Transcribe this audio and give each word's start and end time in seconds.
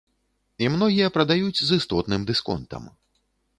І 0.65 0.69
многія 0.75 1.09
прадаюць 1.17 1.61
з 1.67 1.79
істотным 1.83 2.27
дысконтам. 2.33 2.83